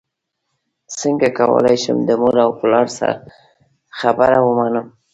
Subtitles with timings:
[0.99, 2.87] څنګه کولی شم د مور او پلار
[3.99, 4.85] خبره ومنم